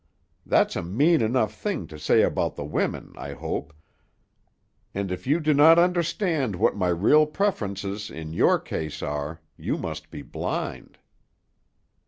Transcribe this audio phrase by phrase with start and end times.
[0.47, 3.71] That's a mean enough thing to say about the women, I hope,
[4.95, 9.77] and if you do not understand what my real preferences in your case are, you
[9.77, 10.97] must be blind."